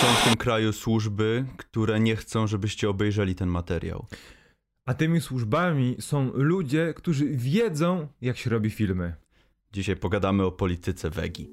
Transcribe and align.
są 0.00 0.06
w 0.06 0.24
tym 0.24 0.36
kraju 0.36 0.72
służby, 0.72 1.44
które 1.56 2.00
nie 2.00 2.16
chcą, 2.16 2.46
żebyście 2.46 2.90
obejrzeli 2.90 3.34
ten 3.34 3.48
materiał. 3.48 4.06
A 4.86 4.94
tymi 4.94 5.20
służbami 5.20 5.96
są 5.98 6.30
ludzie, 6.34 6.94
którzy 6.96 7.26
wiedzą, 7.28 8.08
jak 8.20 8.36
się 8.36 8.50
robi 8.50 8.70
filmy. 8.70 9.14
Dzisiaj 9.72 9.96
pogadamy 9.96 10.44
o 10.44 10.52
polityce 10.52 11.10
Wegi. 11.10 11.50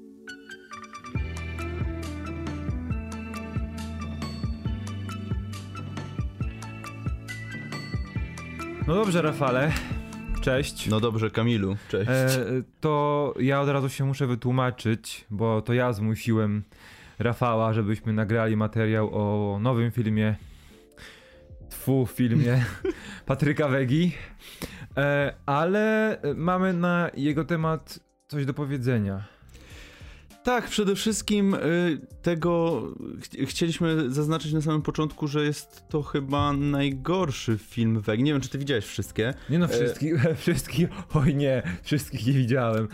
No 8.86 8.94
dobrze, 8.94 9.22
Rafale. 9.22 9.72
Cześć. 10.40 10.88
No 10.88 11.00
dobrze, 11.00 11.30
Kamilu, 11.30 11.76
cześć. 11.88 12.10
E, 12.10 12.36
to 12.80 13.34
ja 13.40 13.60
od 13.60 13.68
razu 13.68 13.88
się 13.88 14.04
muszę 14.04 14.26
wytłumaczyć, 14.26 15.26
bo 15.30 15.62
to 15.62 15.72
ja 15.72 15.92
zmusiłem 15.92 16.64
Rafała, 17.18 17.72
żebyśmy 17.72 18.12
nagrali 18.12 18.56
materiał 18.56 19.10
o 19.12 19.58
nowym 19.58 19.90
filmie. 19.90 20.36
Tfu, 21.70 22.06
filmie 22.06 22.64
Patryka 23.26 23.68
Wegi. 23.68 24.12
E, 24.96 25.34
ale 25.46 26.16
mamy 26.36 26.72
na 26.72 27.10
jego 27.14 27.44
temat 27.44 28.00
coś 28.28 28.46
do 28.46 28.54
powiedzenia. 28.54 29.37
Tak, 30.48 30.68
przede 30.68 30.94
wszystkim 30.94 31.54
y, 31.54 32.00
tego 32.22 32.82
ch 33.20 33.48
chcieliśmy 33.48 34.10
zaznaczyć 34.10 34.52
na 34.52 34.60
samym 34.60 34.82
początku, 34.82 35.28
że 35.28 35.44
jest 35.44 35.88
to 35.88 36.02
chyba 36.02 36.52
najgorszy 36.52 37.58
film 37.58 38.00
Wegi. 38.00 38.22
Nie 38.22 38.32
wiem, 38.32 38.40
czy 38.40 38.48
ty 38.48 38.58
widziałeś 38.58 38.84
wszystkie. 38.84 39.34
Nie 39.50 39.58
no, 39.58 39.68
wszystkich, 39.68 40.26
e... 40.26 40.34
wszystkich, 40.44 40.88
oj 41.14 41.34
nie, 41.34 41.62
wszystkich 41.82 42.26
nie 42.26 42.32
widziałem. 42.32 42.88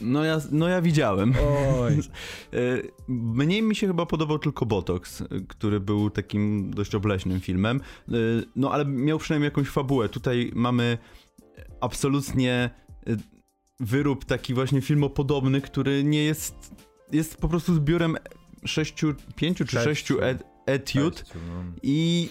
No 0.00 0.24
ja, 0.24 0.40
no 0.50 0.68
ja 0.68 0.82
widziałem. 0.82 1.34
Oj. 1.80 1.98
Y, 2.54 2.90
mniej 3.08 3.62
mi 3.62 3.76
się 3.76 3.86
chyba 3.86 4.06
podobał 4.06 4.38
tylko 4.38 4.66
Botox, 4.66 5.22
który 5.48 5.80
był 5.80 6.10
takim 6.10 6.70
dość 6.74 6.94
obleśnym 6.94 7.40
filmem. 7.40 7.80
Y, 8.08 8.44
no 8.56 8.72
ale 8.72 8.84
miał 8.84 9.18
przynajmniej 9.18 9.46
jakąś 9.46 9.68
fabułę. 9.68 10.08
Tutaj 10.08 10.50
mamy 10.54 10.98
absolutnie 11.80 12.70
wyrób 13.80 14.24
taki 14.24 14.54
właśnie 14.54 14.80
filmopodobny, 14.80 15.60
który 15.60 16.04
nie 16.04 16.24
jest, 16.24 16.74
jest 17.12 17.36
po 17.36 17.48
prostu 17.48 17.74
zbiorem 17.74 18.16
sześciu, 18.64 19.14
pięciu 19.36 19.64
czy 19.64 19.76
sześciu 19.76 20.22
et, 20.22 20.44
etiud 20.66 21.18
Sześciu, 21.18 21.38
no. 21.48 21.62
i 21.82 22.28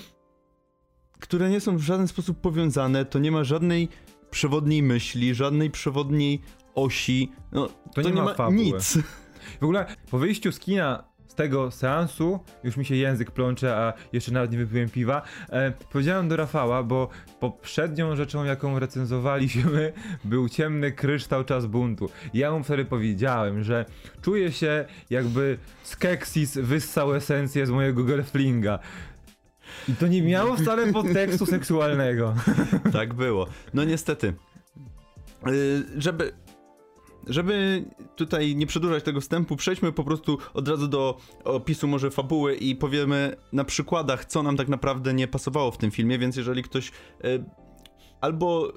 które 1.20 1.50
nie 1.50 1.60
są 1.60 1.78
w 1.78 1.82
żaden 1.82 2.08
sposób 2.08 2.42
powiązane, 2.42 3.06
to 3.06 3.20
nie 3.20 3.32
ma 3.32 3.44
żadnej 3.44 3.90
przewodniej 4.32 4.84
myśli, 4.84 5.36
żadnej 5.36 5.72
przewodniej 5.72 6.42
osi, 6.76 7.32
no 7.52 7.68
to, 7.68 7.74
to 7.94 8.02
nie, 8.02 8.12
nie, 8.16 8.22
ma, 8.22 8.36
ma 8.38 8.50
nic. 8.50 8.98
W 9.59 9.64
ogóle 9.64 9.96
po 10.12 10.18
wyjściu 10.18 10.52
z 10.52 10.59
kina 10.59 11.04
tego 11.34 11.72
seansu, 11.72 12.40
już 12.64 12.78
mi 12.78 12.86
się 12.86 12.95
język 12.95 13.31
plącze, 13.31 13.76
a 13.76 13.94
jeszcze 14.14 14.31
nawet 14.31 14.52
nie 14.52 14.58
wypiłem 14.58 14.90
piwa, 14.90 15.22
e, 15.50 15.73
powiedziałem 15.92 16.28
do 16.28 16.36
Rafała, 16.36 16.84
bo 16.84 17.09
poprzednią 17.40 18.16
rzeczą, 18.16 18.44
jaką 18.44 18.80
recenzowaliśmy, 18.80 19.94
był 20.23 20.50
ciemny 20.50 20.92
kryształ 20.92 21.44
czas 21.44 21.66
buntu. 21.66 22.09
Ja 22.34 22.52
mu 22.52 22.64
wtedy 22.64 22.86
powiedziałem, 22.86 23.64
że 23.64 23.86
czuję 24.22 24.52
się 24.52 24.86
jakby 25.09 25.58
Skeksis 25.84 26.58
wyssał 26.58 27.16
esencję 27.16 27.66
z 27.66 27.70
mojego 27.70 28.03
girlflinga. 28.03 28.80
I 29.90 29.94
to 29.94 30.08
nie 30.08 30.22
miało 30.22 30.56
wcale 30.56 30.88
podtekstu 30.94 31.46
seksualnego. 31.46 32.36
Tak 32.94 33.14
było. 33.14 33.48
No 33.73 33.84
niestety. 33.84 34.34
Yy, 35.46 35.84
żeby 35.98 36.34
żeby 37.28 37.86
tutaj 38.16 38.56
nie 38.56 38.68
przedłużać 38.68 39.04
tego 39.04 39.22
wstępu, 39.22 39.56
przejdźmy 39.56 39.92
po 39.92 40.04
prostu 40.04 40.38
od 40.54 40.68
razu 40.68 40.88
do 40.88 41.18
opisu 41.44 41.88
może 41.88 42.12
fabuły 42.12 42.56
i 42.56 42.76
powiemy 42.76 43.36
na 43.54 43.64
przykładach, 43.64 44.26
co 44.26 44.44
nam 44.44 44.58
tak 44.58 44.68
naprawdę 44.68 45.14
nie 45.14 45.28
pasowało 45.28 45.72
w 45.72 45.78
tym 45.78 45.92
filmie, 45.92 46.20
więc 46.20 46.36
jeżeli 46.36 46.64
ktoś 46.64 46.90
e, 46.90 46.92
albo 48.22 48.73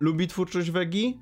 lubi 0.00 0.26
twórczość 0.26 0.70
Wegi, 0.70 1.18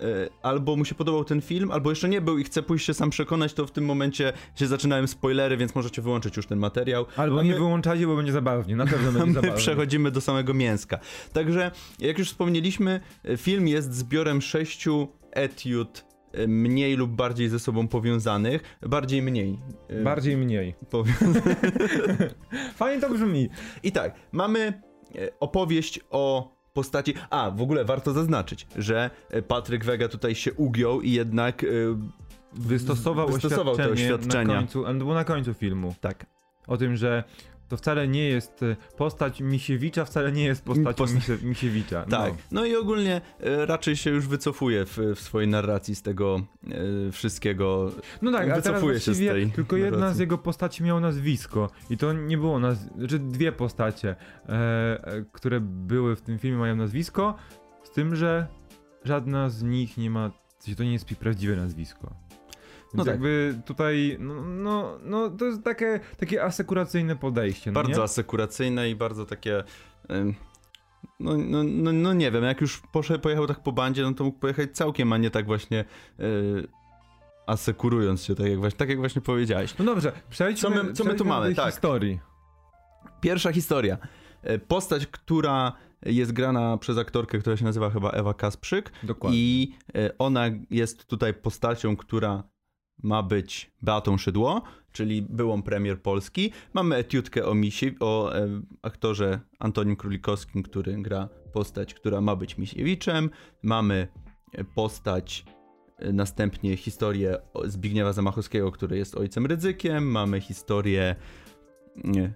e, 0.00 0.28
albo 0.42 0.76
mu 0.76 0.84
się 0.84 0.94
podobał 0.94 1.24
ten 1.24 1.40
film, 1.40 1.70
albo 1.70 1.90
jeszcze 1.90 2.08
nie 2.08 2.20
był 2.20 2.38
i 2.38 2.44
chce 2.44 2.62
pójść 2.62 2.86
się 2.86 2.94
sam 2.94 3.10
przekonać, 3.10 3.54
to 3.54 3.66
w 3.66 3.70
tym 3.70 3.84
momencie 3.84 4.32
się 4.54 4.66
zaczynają 4.66 5.06
spoilery, 5.06 5.56
więc 5.56 5.74
możecie 5.74 6.02
wyłączyć 6.02 6.36
już 6.36 6.46
ten 6.46 6.58
materiał. 6.58 7.06
Albo 7.16 7.36
my, 7.36 7.44
nie 7.44 7.54
wyłączajcie, 7.54 8.06
bo 8.06 8.16
będzie 8.16 8.32
zabawnie, 8.32 8.76
na 8.76 8.86
pewno 8.86 9.12
będzie 9.12 9.34
zabawnie. 9.40 9.56
przechodzimy 9.56 10.10
do 10.10 10.20
samego 10.20 10.54
mięska. 10.54 10.98
Także, 11.32 11.70
jak 11.98 12.18
już 12.18 12.28
wspomnieliśmy, 12.28 13.00
film 13.36 13.68
jest 13.68 13.94
zbiorem 13.94 14.42
sześciu 14.42 15.08
etiud 15.32 16.04
E, 16.04 16.07
mniej 16.46 16.96
lub 16.96 17.10
bardziej 17.10 17.48
ze 17.48 17.58
sobą 17.58 17.88
powiązanych. 17.88 18.78
Bardziej 18.82 19.22
mniej. 19.22 19.58
E, 19.88 20.02
bardziej 20.02 20.36
mniej. 20.36 20.74
Fajnie 22.74 23.00
to 23.00 23.10
brzmi. 23.10 23.48
I 23.82 23.92
tak, 23.92 24.14
mamy 24.32 24.60
e, 25.14 25.28
opowieść 25.40 26.00
o 26.10 26.52
postaci. 26.72 27.14
A, 27.30 27.50
w 27.50 27.62
ogóle 27.62 27.84
warto 27.84 28.12
zaznaczyć, 28.12 28.66
że 28.76 29.10
Patryk 29.48 29.84
Wega 29.84 30.08
tutaj 30.08 30.34
się 30.34 30.52
ugiął 30.52 31.00
i 31.00 31.12
jednak 31.12 31.64
wystosował, 32.52 33.28
wystosował 33.28 33.74
oświadczenie 33.74 34.08
te 34.08 34.14
oświadczenia. 34.14 34.54
Na 34.54 34.60
końcu, 34.60 35.14
na 35.14 35.24
końcu 35.24 35.54
filmu. 35.54 35.94
Tak. 36.00 36.26
O 36.66 36.76
tym, 36.76 36.96
że 36.96 37.24
to 37.68 37.76
wcale 37.76 38.08
nie 38.08 38.28
jest 38.28 38.62
e, 38.62 38.76
postać 38.96 39.40
Misiewicza, 39.40 40.04
wcale 40.04 40.32
nie 40.32 40.44
jest 40.44 40.64
postacią 40.64 40.94
Posta 40.94 41.32
Misiewicza. 41.42 42.04
No. 42.08 42.18
Tak, 42.18 42.34
no 42.50 42.64
i 42.64 42.76
ogólnie 42.76 43.20
e, 43.40 43.66
raczej 43.66 43.96
się 43.96 44.10
już 44.10 44.28
wycofuje 44.28 44.84
w, 44.86 44.98
w 45.14 45.20
swojej 45.20 45.48
narracji 45.48 45.94
z 45.94 46.02
tego 46.02 46.40
e, 47.08 47.12
wszystkiego. 47.12 47.90
No 48.22 48.32
tak, 48.32 48.54
wycofuje 48.54 49.00
się 49.00 49.14
z 49.14 49.18
tej 49.18 49.50
Tylko 49.50 49.76
narracji. 49.76 49.94
jedna 50.00 50.14
z 50.14 50.18
jego 50.18 50.38
postaci 50.38 50.82
miała 50.82 51.00
nazwisko 51.00 51.70
i 51.90 51.96
to 51.96 52.12
nie 52.12 52.38
było 52.38 52.58
nazwisko, 52.58 52.98
znaczy 52.98 53.18
dwie 53.18 53.52
postacie, 53.52 54.16
e, 54.48 55.24
które 55.32 55.60
były 55.60 56.16
w 56.16 56.20
tym 56.20 56.38
filmie 56.38 56.58
mają 56.58 56.76
nazwisko, 56.76 57.34
z 57.82 57.90
tym, 57.90 58.16
że 58.16 58.46
żadna 59.04 59.50
z 59.50 59.62
nich 59.62 59.96
nie 59.96 60.10
ma, 60.10 60.30
to 60.76 60.84
nie 60.84 60.92
jest 60.92 61.04
prawdziwe 61.04 61.56
nazwisko. 61.56 62.27
No 62.94 63.04
tak. 63.04 63.12
jakby 63.12 63.60
tutaj, 63.66 64.16
no, 64.20 64.34
no, 64.44 64.98
no, 65.02 65.30
to 65.30 65.44
jest 65.44 65.64
takie, 65.64 66.00
takie 66.16 66.44
asekuracyjne 66.44 67.16
podejście. 67.16 67.70
No 67.70 67.74
bardzo 67.74 67.96
nie? 67.96 68.02
asekuracyjne 68.02 68.90
i 68.90 68.94
bardzo 68.94 69.26
takie. 69.26 69.64
No, 71.20 71.36
no, 71.36 71.62
no, 71.62 71.92
no 71.92 72.12
nie 72.12 72.30
wiem, 72.30 72.44
jak 72.44 72.60
już 72.60 72.82
poszedł, 72.92 73.20
pojechał 73.20 73.46
tak 73.46 73.62
po 73.62 73.72
bandzie, 73.72 74.02
no 74.02 74.14
to 74.14 74.24
mógł 74.24 74.38
pojechać 74.38 74.70
całkiem, 74.72 75.12
a 75.12 75.16
nie 75.16 75.30
tak 75.30 75.46
właśnie 75.46 75.84
yy, 76.18 76.68
asekurując 77.46 78.24
się, 78.24 78.34
tak 78.34 78.46
jak, 78.46 78.58
właśnie, 78.58 78.78
tak 78.78 78.88
jak 78.88 78.98
właśnie 78.98 79.22
powiedziałeś. 79.22 79.74
No 79.78 79.84
dobrze, 79.84 80.12
przejdźmy, 80.30 80.70
co 80.70 80.84
my, 80.84 80.92
co 80.92 81.04
my 81.04 81.14
tu 81.14 81.24
mamy? 81.24 81.54
Tak. 81.54 81.70
historii. 81.70 82.20
Pierwsza 83.20 83.52
historia. 83.52 83.98
E, 84.42 84.58
postać, 84.58 85.06
która 85.06 85.72
jest 86.02 86.32
grana 86.32 86.78
przez 86.78 86.98
aktorkę, 86.98 87.38
która 87.38 87.56
się 87.56 87.64
nazywa 87.64 87.90
chyba 87.90 88.10
Ewa 88.10 88.34
Kasprzyk. 88.34 88.92
Dokładnie. 89.02 89.38
I 89.38 89.74
e, 89.94 90.18
ona 90.18 90.44
jest 90.70 91.06
tutaj 91.06 91.34
postacią, 91.34 91.96
która 91.96 92.42
ma 93.02 93.22
być 93.22 93.70
Beatą 93.82 94.18
Szydło, 94.18 94.62
czyli 94.92 95.22
byłą 95.22 95.62
premier 95.62 96.02
Polski. 96.02 96.52
Mamy 96.74 96.96
etiutkę 96.96 97.46
o, 97.46 97.54
Misi, 97.54 97.96
o 98.00 98.36
e, 98.36 98.48
aktorze 98.82 99.40
Antonim 99.58 99.96
Królikowskim, 99.96 100.62
który 100.62 101.02
gra 101.02 101.28
postać, 101.52 101.94
która 101.94 102.20
ma 102.20 102.36
być 102.36 102.58
Misiewiczem. 102.58 103.30
Mamy 103.62 104.08
postać, 104.74 105.44
e, 105.98 106.12
następnie 106.12 106.76
historię 106.76 107.38
Zbigniewa 107.64 108.12
Zamachowskiego, 108.12 108.72
który 108.72 108.98
jest 108.98 109.14
ojcem 109.14 109.46
Rydzykiem. 109.46 110.10
Mamy 110.10 110.40
historię 110.40 111.16
nie, 112.04 112.32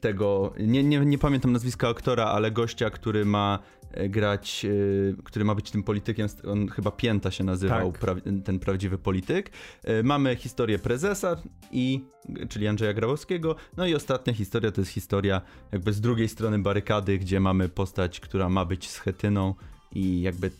tego, 0.00 0.52
nie, 0.58 0.84
nie, 0.84 0.98
nie 1.00 1.18
pamiętam 1.18 1.52
nazwiska 1.52 1.88
aktora, 1.88 2.24
ale 2.24 2.50
gościa, 2.50 2.90
który 2.90 3.24
ma 3.24 3.58
E, 3.94 4.08
grać, 4.08 4.64
e, 4.64 5.22
który 5.22 5.44
ma 5.44 5.54
być 5.54 5.70
tym 5.70 5.82
politykiem, 5.82 6.28
on 6.46 6.68
chyba 6.68 6.90
Pięta 6.90 7.30
się 7.30 7.44
nazywał, 7.44 7.92
tak. 7.92 8.00
pra, 8.00 8.14
ten 8.44 8.58
prawdziwy 8.58 8.98
polityk. 8.98 9.50
E, 9.84 10.02
mamy 10.02 10.36
historię 10.36 10.78
prezesa, 10.78 11.36
i, 11.72 12.04
czyli 12.48 12.68
Andrzeja 12.68 12.92
Grabowskiego, 12.92 13.56
no 13.76 13.86
i 13.86 13.94
ostatnia 13.94 14.32
historia 14.32 14.72
to 14.72 14.80
jest 14.80 14.90
historia 14.90 15.40
jakby 15.72 15.92
z 15.92 16.00
drugiej 16.00 16.28
strony 16.28 16.58
barykady, 16.58 17.18
gdzie 17.18 17.40
mamy 17.40 17.68
postać, 17.68 18.20
która 18.20 18.48
ma 18.48 18.64
być 18.64 18.90
schetyną 18.90 19.54
i 19.92 20.20
jakby 20.20 20.50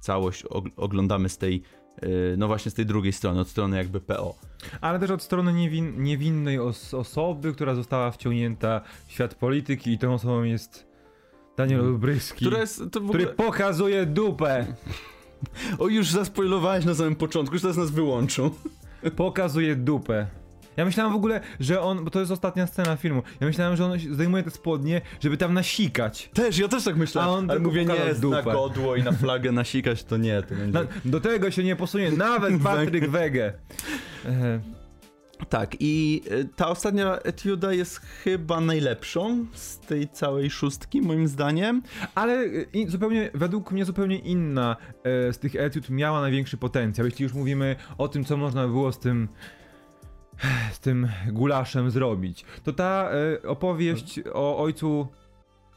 całość 0.00 0.44
oglądamy 0.76 1.28
z 1.28 1.38
tej 1.38 1.62
no 2.36 2.46
właśnie 2.46 2.70
z 2.70 2.74
tej 2.74 2.86
drugiej 2.86 3.12
strony, 3.12 3.40
od 3.40 3.48
strony 3.48 3.76
jakby 3.76 4.00
PO. 4.00 4.34
Ale 4.80 4.98
też 4.98 5.10
od 5.10 5.22
strony 5.22 5.52
niewin 5.52 6.02
niewinnej 6.02 6.58
os 6.58 6.94
osoby, 6.94 7.52
która 7.52 7.74
została 7.74 8.10
wciągnięta 8.10 8.80
w 9.06 9.12
świat 9.12 9.34
polityki 9.34 9.92
i 9.92 9.98
tą 9.98 10.14
osobą 10.14 10.42
jest 10.42 10.86
Daniel 11.56 11.80
mm. 11.80 11.92
Olbryski, 11.92 12.44
jest, 12.50 12.96
ogóle... 12.96 13.08
który 13.08 13.26
pokazuje 13.26 14.06
dupę. 14.06 14.66
O, 15.78 15.88
już 15.88 16.10
zaspoilowałeś 16.10 16.84
na 16.84 16.94
samym 16.94 17.16
początku, 17.16 17.54
już 17.54 17.62
teraz 17.62 17.76
nas 17.76 17.90
wyłączą. 17.90 18.50
Pokazuje 19.16 19.76
dupę. 19.76 20.26
Ja 20.76 20.84
myślałem 20.84 21.12
w 21.12 21.16
ogóle, 21.16 21.40
że 21.60 21.80
on, 21.80 22.04
bo 22.04 22.10
to 22.10 22.20
jest 22.20 22.32
ostatnia 22.32 22.66
scena 22.66 22.96
filmu, 22.96 23.22
ja 23.40 23.46
myślałem, 23.46 23.76
że 23.76 23.84
on 23.84 23.98
zdejmuje 23.98 24.42
te 24.42 24.50
spodnie, 24.50 25.00
żeby 25.20 25.36
tam 25.36 25.54
nasikać. 25.54 26.30
Też, 26.34 26.58
ja 26.58 26.68
też 26.68 26.84
tak 26.84 26.96
myślałem. 26.96 27.30
A 27.30 27.38
on 27.38 27.50
Ale 27.50 27.60
mówię, 27.60 27.84
nie, 27.84 28.14
dupę. 28.14 28.36
na 28.36 28.42
godło 28.42 28.96
i 28.96 29.02
na 29.02 29.12
flagę 29.12 29.52
nasikać, 29.52 30.04
to 30.04 30.16
nie. 30.16 30.42
To 30.42 30.54
będzie... 30.54 30.78
na, 30.78 30.86
do 31.04 31.20
tego 31.20 31.50
się 31.50 31.64
nie 31.64 31.76
posunie 31.76 32.10
nawet 32.10 32.62
Patryk 32.62 33.10
Wege. 33.10 33.52
E, 34.26 34.60
Tak, 35.48 35.76
i 35.80 36.22
y, 36.32 36.48
ta 36.56 36.68
ostatnia 36.68 37.18
etiuda 37.18 37.72
jest 37.72 37.98
chyba 37.98 38.60
najlepszą 38.60 39.46
z 39.52 39.78
tej 39.78 40.08
całej 40.08 40.50
szóstki, 40.50 41.02
moim 41.02 41.28
zdaniem. 41.28 41.82
Ale 42.14 42.46
i 42.72 42.88
zupełnie, 42.88 43.30
według 43.34 43.72
mnie 43.72 43.84
zupełnie 43.84 44.18
inna 44.18 44.76
e, 45.04 45.32
z 45.32 45.38
tych 45.38 45.56
etiud 45.56 45.90
miała 45.90 46.20
największy 46.20 46.56
potencjał. 46.56 47.06
Jeśli 47.06 47.22
już 47.22 47.32
mówimy 47.32 47.76
o 47.98 48.08
tym, 48.08 48.24
co 48.24 48.36
można 48.36 48.66
było 48.68 48.92
z 48.92 48.98
tym 48.98 49.28
z 50.72 50.80
tym 50.80 51.08
gulaszem 51.32 51.90
zrobić. 51.90 52.44
To 52.64 52.72
ta 52.72 53.10
e, 53.44 53.48
opowieść 53.48 54.20
o 54.32 54.58
ojcu 54.58 55.08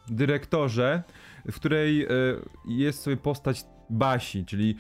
dyrektorze, 0.09 1.03
w 1.51 1.55
której 1.55 2.03
e, 2.03 2.07
jest 2.67 3.01
sobie 3.01 3.17
postać 3.17 3.63
Basi, 3.89 4.45
czyli 4.45 4.75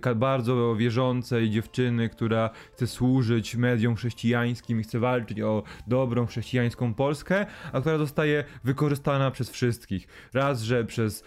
ka- 0.00 0.14
bardzo 0.14 0.76
wierzącej 0.76 1.50
dziewczyny, 1.50 2.08
która 2.08 2.50
chce 2.72 2.86
służyć 2.86 3.56
mediom 3.56 3.94
chrześcijańskim 3.94 4.80
i 4.80 4.82
chce 4.82 4.98
walczyć 4.98 5.40
o 5.40 5.62
dobrą 5.86 6.26
chrześcijańską 6.26 6.94
Polskę, 6.94 7.46
a 7.72 7.80
która 7.80 7.98
zostaje 7.98 8.44
wykorzystana 8.64 9.30
przez 9.30 9.50
wszystkich. 9.50 10.08
Raz, 10.32 10.62
że 10.62 10.84
przez 10.84 11.24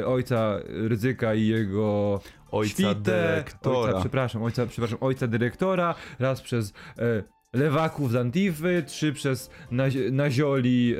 e, 0.00 0.06
ojca 0.06 0.58
Ryzyka 0.66 1.34
i 1.34 1.46
jego 1.46 2.20
Ojca 2.50 2.94
dyrektora. 2.94 3.78
Ojca, 3.78 4.00
przepraszam, 4.00 4.42
ojca, 4.42 4.66
przepraszam, 4.66 4.98
ojca 5.00 5.26
dyrektora, 5.26 5.94
raz 6.18 6.40
przez 6.40 6.72
e, 6.98 7.22
lewaków 7.52 8.10
z 8.12 8.16
Antify, 8.16 8.82
trzy 8.86 9.12
przez 9.12 9.50
nazi- 9.70 10.12
nazioli 10.12 10.94
e, 10.94 10.98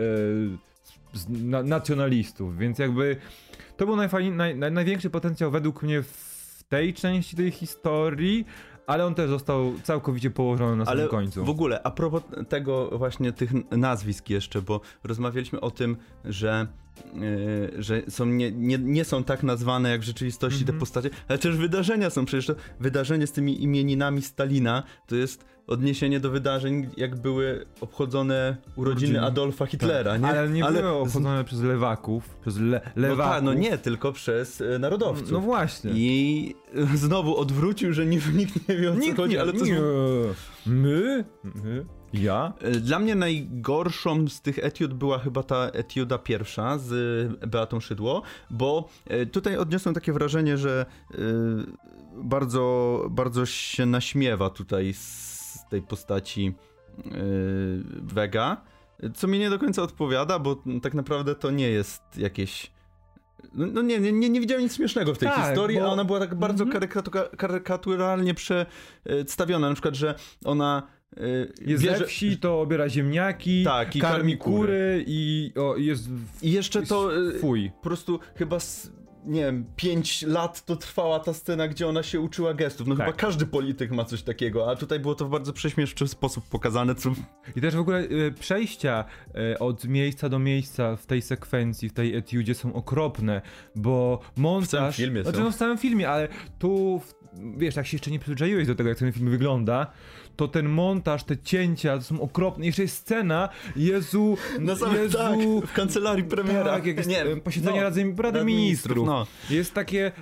z, 1.19 1.29
na, 1.29 1.63
nacjonalistów, 1.63 2.59
więc 2.59 2.79
jakby 2.79 3.17
to 3.77 3.87
był 3.87 3.97
najfajniej, 3.97 4.33
naj, 4.33 4.57
naj, 4.57 4.73
największy 4.73 5.11
potencjał 5.11 5.51
według 5.51 5.83
mnie 5.83 6.03
w 6.03 6.65
tej 6.69 6.95
części 6.95 7.37
tej 7.37 7.51
historii, 7.51 8.45
ale 8.87 9.07
on 9.07 9.15
też 9.15 9.31
został 9.31 9.73
całkowicie 9.83 10.31
położony 10.31 10.77
na 10.77 10.85
samym 10.85 11.01
Ale 11.01 11.09
końcu. 11.09 11.45
w 11.45 11.49
ogóle, 11.51 11.83
a 11.83 11.91
propos 11.91 12.23
tego 12.49 12.99
właśnie 12.99 13.33
tych 13.33 13.51
nazwisk 13.71 14.31
jeszcze, 14.31 14.63
bo 14.63 14.81
rozmawialiśmy 15.05 15.61
o 15.61 15.71
tym, 15.71 15.97
że, 16.25 16.67
że 17.79 18.03
są 18.09 18.27
nie, 18.27 18.53
nie, 18.53 18.79
nie 18.79 19.05
są 19.05 19.25
tak 19.25 19.43
nazwane 19.43 19.91
jak 19.91 20.01
w 20.01 20.05
rzeczywistości 20.05 20.61
te 20.61 20.73
Mhm. 20.73 20.81
postacie, 20.81 21.11
ale 21.29 21.39
też 21.39 21.57
wydarzenia 21.57 22.11
są 22.11 22.25
przecież 22.25 22.47
to 22.47 22.55
wydarzenie 22.81 23.27
z 23.27 23.33
tymi 23.33 23.63
imieninami 23.63 24.23
Stalina, 24.23 24.83
to 25.07 25.17
jest 25.17 25.45
odniesienie 25.69 26.21
do 26.21 26.31
wydarzeń, 26.31 26.91
jak 26.97 27.17
były 27.21 27.67
obchodzone 27.81 28.57
urodziny. 28.77 29.23
Adolfa 29.23 29.67
Hitlera, 29.67 30.17
nie? 30.17 30.23
Tak. 30.23 30.37
Ale 30.37 30.49
nie 30.49 30.65
były 30.65 30.75
z- 30.83 30.85
obchodzone 30.85 31.45
przez 31.45 31.63
lewaków, 31.63 32.37
przez 32.41 32.59
le, 32.59 32.81
No, 32.97 33.03
lewaków. 33.03 33.33
tak, 33.35 33.43
no 33.45 33.55
nie, 33.55 33.79
tylko 33.79 34.13
przez 34.13 34.61
e, 34.61 34.79
narodowców. 34.79 35.31
No 35.31 35.41
właśnie. 35.41 35.91
I 35.95 36.55
znowu 36.95 37.37
odwrócił, 37.37 37.93
że 37.93 38.07
nie, 38.07 38.19
nikt 38.35 38.69
nie 38.69 38.77
wie 38.77 38.91
o 38.91 38.95
co 38.95 39.01
Nikt 39.01 39.17
chodzi, 39.17 39.35
nie, 39.35 39.41
ale 39.41 39.53
to 39.53 39.65
nie. 39.65 39.81
My? 40.67 41.25
My? 41.45 41.85
Ja? 42.13 42.53
E, 42.61 42.71
Dla 42.71 42.99
mnie 42.99 43.15
najgorszą 43.15 44.29
z 44.29 44.41
tych 44.41 44.59
etiud 44.59 44.95
była 44.95 45.19
chyba 45.19 45.43
ta 45.43 45.57
etiuda 45.73 46.19
pierwsza 46.19 46.79
z 46.79 46.93
e, 47.43 47.47
Beatą 47.47 47.81
Szydło, 47.81 48.23
bo 48.51 48.89
tutaj 49.33 49.57
odniosłem 49.57 49.95
takie 49.95 50.13
wrażenie, 50.13 50.59
że 50.59 50.87
bardzo, 52.23 53.03
bardzo 53.11 53.47
się 53.47 53.87
naśmiewa 53.87 54.51
tutaj 54.51 54.95
z 54.95 55.38
tej 55.69 55.83
postaci 55.83 56.55
e, 56.99 57.11
Vega, 58.03 58.63
co 59.15 59.27
mi 59.29 59.39
nie 59.39 59.51
do 59.51 59.59
końca 59.59 59.83
odpowiada, 59.83 60.39
bo 60.39 60.63
tak 60.83 60.95
naprawdę 60.95 61.35
to 61.35 61.51
nie 61.51 61.69
jest 61.71 62.03
jakieś 62.17 62.71
no 63.55 63.67
no 63.67 63.83
nie, 63.83 63.99
nie, 64.01 64.31
nie, 64.31 64.41
widziałem 64.41 64.63
nic 64.65 64.77
śmiesznego 64.77 65.15
w 65.15 65.19
tej 65.19 65.29
Tak, 65.29 65.47
historii, 65.47 65.79
bo- 65.79 65.85
a 65.85 65.89
ona 65.89 66.05
była 66.05 66.19
tak 66.19 66.35
bardzo 66.35 66.65
Mhm. 66.65 66.83
karykatu- 66.83 67.37
karykaturalnie 67.37 68.35
przedstawiona. 68.35 69.69
Na 69.69 69.75
przykład, 69.75 69.95
że 69.95 70.15
ona 70.45 70.83
e, 71.17 71.21
Jest 71.67 71.85
bierze- 71.85 71.99
ze 71.99 72.05
wsi, 72.07 72.37
to 72.39 72.61
obiera 72.61 72.89
ziemniaki, 72.89 73.65
Tak, 73.65 73.97
i 73.97 74.01
karmi 74.01 74.17
karmi 74.17 74.37
kury. 74.39 74.57
kury 74.59 75.05
i 75.07 75.53
o, 75.57 75.77
jest 75.77 76.11
w... 76.11 76.43
I 76.45 76.53
jeszcze 76.53 76.83
to 76.83 77.17
e, 77.29 77.33
Fuj. 77.39 77.71
po 77.77 77.83
prostu 77.83 78.19
chyba, 78.37 78.57
s- 78.57 78.91
nie 79.29 79.41
wiem, 79.41 79.65
5 79.77 80.23
lat 80.23 80.65
to 80.65 80.77
trwała 80.77 81.21
ta 81.21 81.33
scena, 81.35 81.69
gdzie 81.69 81.89
ona 81.89 82.03
się 82.03 82.21
uczyła 82.21 82.55
gestów. 82.55 82.87
No 82.87 82.97
Tak. 82.97 83.07
chyba 83.07 83.17
każdy 83.17 83.47
polityk 83.47 83.91
ma 83.91 84.05
coś 84.05 84.23
takiego, 84.23 84.71
a 84.71 84.77
tutaj 84.77 85.01
było 85.01 85.15
to 85.15 85.25
w 85.25 85.31
bardzo 85.31 85.53
prześmieszczy 85.53 86.09
sposób 86.09 86.45
pokazane, 86.49 86.95
co... 86.95 87.11
I 87.57 87.61
też 87.61 87.77
w 87.77 87.81
ogóle 87.81 87.99
e, 87.99 88.31
przejścia 88.31 89.05
e, 89.35 89.59
od 89.59 89.85
miejsca 89.85 90.29
do 90.29 90.39
miejsca 90.39 90.97
w 90.97 91.07
tej 91.07 91.23
sekwencji, 91.23 91.89
w 91.89 91.93
tej 91.93 92.17
etiudzie 92.17 92.55
są 92.55 92.73
okropne, 92.75 93.43
bo 93.77 94.21
montaż... 94.37 94.69
W 94.69 94.71
całym 94.71 94.93
filmie 94.93 95.23
Znaczy 95.23 95.39
są. 95.39 95.45
no 95.45 95.51
w 95.51 95.57
całym 95.57 95.79
filmie, 95.79 96.09
ale 96.09 96.29
tu, 96.59 96.99
w, 96.99 97.15
wiesz, 97.57 97.77
jak 97.77 97.87
się 97.87 97.95
jeszcze 97.95 98.11
nie 98.11 98.19
przyzwyczaiłeś 98.19 98.67
do 98.67 98.75
tego, 98.75 98.89
jak 98.89 98.99
ten 98.99 99.13
film 99.13 99.31
wygląda, 99.31 99.87
to 100.37 100.49
ten 100.49 100.69
montaż, 100.69 101.25
te 101.25 101.37
cięcia 101.37 101.97
to 101.99 102.05
są 102.05 102.21
okropne. 102.21 102.67
Jeszcze 102.67 102.83
jest 102.83 102.97
scena, 102.97 103.49
Jezu, 103.77 104.37
samym, 104.79 105.03
Jezu... 105.03 105.19
tak, 105.19 105.71
w 105.71 105.73
kancelarii 105.73 106.25
premiera. 106.25 106.65
Tak, 106.65 106.87
jak 106.87 106.97
jest 106.97 107.11
e, 107.11 107.37
posiedzenie 107.37 107.77
no, 107.77 107.83
Rady, 107.83 108.15
Rady 108.23 108.39
Rady 108.39 108.45
Ministrów. 108.45 109.07
No. 109.07 109.27
Jest 109.51 109.75
takie. 109.75 110.07
E, 110.07 110.13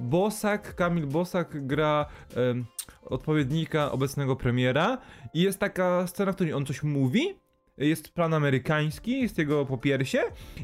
Bosak, 0.00 0.74
Kamil 0.74 1.06
Bosak 1.06 1.66
gra 1.66 2.06
e, 2.36 2.64
odpowiednika 3.02 3.92
obecnego 3.92 4.36
premiera 4.36 4.98
i 5.34 5.42
jest 5.42 5.58
taka 5.58 6.06
scena, 6.06 6.32
w 6.32 6.34
której 6.34 6.52
on 6.52 6.66
coś 6.66 6.82
mówi. 6.82 7.34
Jest 7.78 8.08
plan 8.08 8.34
amerykański, 8.34 9.20
jest 9.20 9.38
jego 9.38 9.66
popiersie 9.66 10.18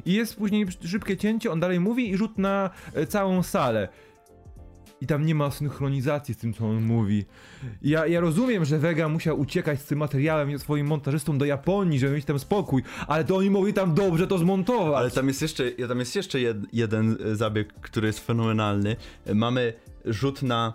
i 0.06 0.12
jest 0.12 0.36
później 0.36 0.66
szybkie 0.84 1.16
cięcie, 1.16 1.50
on 1.50 1.60
dalej 1.60 1.80
mówi 1.80 2.10
i 2.10 2.16
rzut 2.16 2.38
na 2.38 2.70
e, 2.94 3.06
całą 3.06 3.42
salę. 3.42 3.88
I 5.00 5.06
tam 5.06 5.26
nie 5.26 5.34
ma 5.34 5.50
synchronizacji 5.50 6.34
z 6.34 6.36
tym, 6.36 6.54
co 6.54 6.68
on 6.68 6.82
mówi. 6.82 7.24
Ja, 7.82 8.06
ja 8.06 8.20
rozumiem, 8.20 8.64
że 8.64 8.78
Vega 8.78 9.08
musiał 9.08 9.40
uciekać 9.40 9.80
z 9.80 9.84
tym 9.84 9.98
materiałem 9.98 10.50
i 10.50 10.58
swoim 10.58 10.86
montażystom 10.86 11.38
do 11.38 11.44
Japonii, 11.44 11.98
żeby 11.98 12.14
mieć 12.14 12.24
tam 12.24 12.38
spokój, 12.38 12.82
ale 13.06 13.24
to 13.24 13.36
oni 13.36 13.50
mogli 13.50 13.72
tam 13.72 13.94
dobrze 13.94 14.26
to 14.26 14.38
zmontować. 14.38 15.00
Ale 15.00 15.10
tam 15.10 15.28
jest 15.28 15.42
jeszcze, 15.42 15.70
tam 15.70 15.98
jest 15.98 16.16
jeszcze 16.16 16.40
jed, 16.40 16.56
jeden 16.72 17.16
zabieg, 17.32 17.72
który 17.72 18.06
jest 18.06 18.26
fenomenalny. 18.26 18.96
Mamy 19.34 19.72
rzut 20.04 20.42
na 20.42 20.74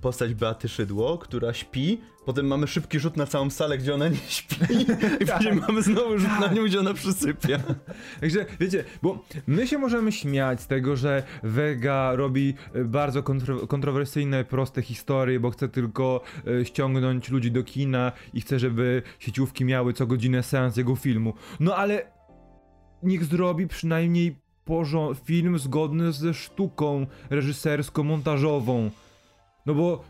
postać 0.00 0.34
Beaty 0.34 0.68
Szydło, 0.68 1.18
która 1.18 1.52
śpi, 1.52 2.00
potem 2.24 2.46
mamy 2.46 2.66
szybki 2.66 3.00
rzut 3.00 3.16
na 3.16 3.26
całą 3.26 3.50
salę, 3.50 3.78
gdzie 3.78 3.94
ona 3.94 4.08
nie 4.08 4.16
śpi 4.16 4.56
i 5.20 5.26
później 5.26 5.54
mamy 5.54 5.82
znowu 5.82 6.18
rzut 6.18 6.40
na 6.40 6.52
nią, 6.52 6.64
gdzie 6.64 6.80
ona 6.80 6.94
przysypia. 6.94 7.58
Także 8.20 8.46
wiecie, 8.60 8.84
bo 9.02 9.24
my 9.46 9.66
się 9.66 9.78
możemy 9.78 10.12
śmiać 10.12 10.60
z 10.60 10.66
tego, 10.66 10.96
że 10.96 11.22
Vega 11.42 12.14
robi 12.14 12.54
e, 12.74 12.84
bardzo 12.84 13.22
kontro 13.22 13.66
kontrowersyjne, 13.66 14.44
proste 14.44 14.82
historie, 14.82 15.40
bo 15.40 15.50
chce 15.50 15.68
tylko 15.68 16.20
e, 16.60 16.64
ściągnąć 16.64 17.30
ludzi 17.30 17.50
do 17.50 17.62
kina 17.62 18.12
i 18.34 18.40
chce, 18.40 18.58
żeby 18.58 19.02
sieciówki 19.18 19.64
miały 19.64 19.92
co 19.92 20.06
godzinę 20.06 20.42
seans 20.42 20.76
jego 20.76 20.96
filmu. 20.96 21.34
No 21.60 21.76
ale 21.76 22.12
niech 23.02 23.24
zrobi 23.24 23.66
przynajmniej 23.66 24.36
film 25.24 25.58
zgodny 25.58 26.12
ze 26.12 26.34
sztuką 26.34 27.06
reżysersko-montażową. 27.30 28.90
No 29.66 29.74
bo 29.74 30.04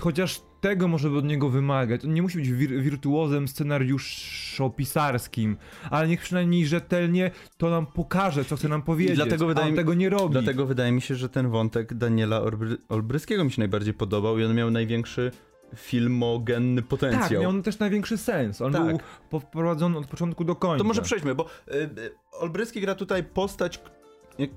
chociaż 0.00 0.40
tego 0.60 0.88
może 0.88 1.10
by 1.10 1.18
od 1.18 1.24
niego 1.24 1.48
wymagać. 1.50 2.04
On 2.04 2.14
nie 2.14 2.22
musi 2.22 2.38
być 2.38 2.52
wir 2.52 2.82
wirtuozem 2.82 3.48
scenariuszopisarskim, 3.48 5.56
ale 5.90 6.08
niech 6.08 6.20
przynajmniej 6.20 6.66
rzetelnie 6.66 7.30
to 7.56 7.70
nam 7.70 7.86
pokaże, 7.86 8.44
co 8.44 8.56
chce 8.56 8.68
nam 8.68 8.82
powiedzieć. 8.82 9.16
dlatego 9.16 9.46
wydaje 9.46 9.70
mi- 9.70 9.76
tego 9.76 9.94
nie 9.94 10.10
robi. 10.10 10.32
Dlatego 10.32 10.66
wydaje 10.66 10.92
mi 10.92 11.00
się, 11.00 11.14
że 11.14 11.28
ten 11.28 11.50
wątek 11.50 11.94
Daniela 11.94 12.40
Olbry 12.42 12.76
Olbryskiego 12.88 13.44
mi 13.44 13.52
się 13.52 13.60
najbardziej 13.60 13.94
podobał 13.94 14.38
i 14.38 14.44
on 14.44 14.54
miał 14.54 14.70
największy 14.70 15.30
filmogenny 15.76 16.82
tak, 16.82 16.88
potencjał. 16.88 17.42
miał 17.42 17.50
on 17.50 17.62
też 17.62 17.78
największy 17.78 18.18
sens. 18.18 18.60
On 18.60 18.72
Tak. 18.72 18.86
był 18.86 18.98
poprowadzony 19.30 19.98
od 19.98 20.06
początku 20.06 20.44
do 20.44 20.56
końca. 20.56 20.78
To 20.78 20.84
może 20.84 21.02
przejdźmy, 21.02 21.34
bo 21.34 21.46
y, 21.68 21.74
y, 21.74 21.90
Olbryski 22.32 22.80
gra 22.80 22.94
tutaj 22.94 23.24
postać 23.24 23.80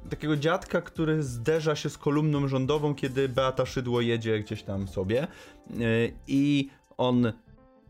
takiego 0.09 0.37
dziadka, 0.37 0.81
który 0.81 1.23
zderza 1.23 1.75
się 1.75 1.89
z 1.89 1.97
kolumną 1.97 2.47
rządową, 2.47 2.95
kiedy 2.95 3.29
Beata 3.29 3.65
Szydło 3.65 4.01
jedzie 4.01 4.39
gdzieś 4.39 4.63
tam 4.63 4.87
sobie 4.87 5.27
y, 5.71 6.13
i 6.27 6.69
on 6.97 7.33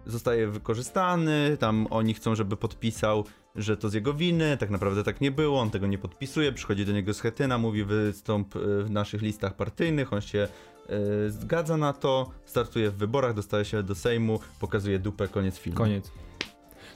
zostaje 0.05 0.47
wykorzystany, 0.47 1.57
tam 1.59 1.87
oni 1.89 2.13
chcą, 2.13 2.35
żeby 2.35 2.57
podpisał, 2.57 3.25
że 3.55 3.77
to 3.77 3.89
z 3.89 3.93
jego 3.93 4.13
winy, 4.13 4.57
tak 4.57 4.69
naprawdę 4.69 5.03
tak 5.03 5.21
nie 5.21 5.31
było, 5.31 5.61
on 5.61 5.69
tego 5.69 5.87
nie 5.87 5.97
podpisuje, 5.97 6.51
przychodzi 6.51 6.85
do 6.85 6.91
niego 6.91 7.13
Schetyna, 7.13 7.57
mówi 7.57 7.83
wystąp 7.83 8.55
y, 8.55 8.83
w 8.83 8.91
naszych 8.91 9.21
listach 9.21 9.55
partyjnych, 9.55 10.13
on 10.13 10.21
się 10.21 10.47
y, 11.27 11.31
zgadza 11.31 11.77
na 11.77 11.93
to, 11.93 12.31
startuje 12.45 12.91
w 12.91 12.95
wyborach, 12.95 13.33
dostaje 13.33 13.65
się 13.65 13.83
do 13.83 13.95
Sejmu, 13.95 14.39
pokazuje 14.59 14.99
dupę, 14.99 15.27
koniec 15.27 15.57
filmu. 15.57 15.77
Koniec. 15.77 16.11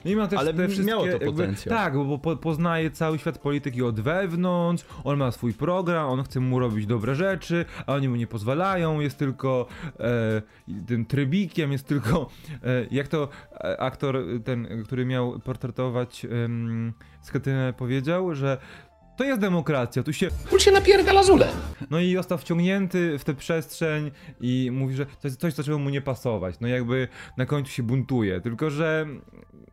No 0.04 0.10
i 0.10 0.16
ma 0.16 0.28
też 0.28 0.38
Ale 0.38 0.54
te 0.54 0.68
wszystkie, 0.68 0.86
miało 0.88 1.02
to 1.02 1.08
jakby- 1.08 1.26
potencjał. 1.26 1.76
Tak, 1.76 1.94
bo 1.94 2.18
po, 2.18 2.36
poznaje 2.36 2.90
cały 2.90 3.18
świat 3.18 3.38
polityki 3.38 3.82
od 3.82 4.00
wewnątrz, 4.00 4.84
on 5.04 5.18
ma 5.18 5.30
swój 5.30 5.54
program, 5.54 6.10
on 6.10 6.22
chce 6.22 6.40
mu 6.40 6.58
robić 6.58 6.86
dobre 6.86 7.14
rzeczy, 7.14 7.64
a 7.86 7.92
oni 7.94 8.08
mu 8.08 8.16
nie 8.16 8.26
pozwalają, 8.26 9.00
jest 9.00 9.18
tylko 9.18 9.66
e, 10.00 10.42
tym 10.86 11.06
trybikiem, 11.06 11.72
jest 11.72 11.86
tylko, 11.86 12.30
e, 12.52 12.86
jak 12.90 13.08
to 13.08 13.28
e, 13.54 13.80
aktor 13.80 14.18
ten, 14.44 14.84
który 14.84 15.06
miał 15.06 15.40
portretować 15.40 16.26
um, 16.30 16.92
Sketynę 17.22 17.72
powiedział, 17.72 18.34
że 18.34 18.58
to 19.16 19.24
jest 19.24 19.40
demokracja, 19.40 20.02
tu 20.02 20.12
się 20.12 20.28
Kul 20.50 20.58
się 20.58 20.70
napierdala 20.72 21.22
zule. 21.22 21.48
No 21.90 22.00
i 22.00 22.14
został 22.14 22.38
wciągnięty 22.38 23.18
w 23.18 23.24
tę 23.24 23.34
przestrzeń 23.34 24.10
i 24.40 24.70
mówi, 24.72 24.94
że 24.94 25.06
to 25.06 25.12
jest 25.24 25.40
coś, 25.40 25.54
zaczęło 25.54 25.78
mu 25.78 25.90
nie 25.90 26.00
pasować. 26.00 26.54
No 26.60 26.68
jakby 26.68 27.08
na 27.36 27.46
końcu 27.46 27.70
się 27.72 27.82
buntuje. 27.82 28.40
Tylko, 28.40 28.70
że 28.70 29.06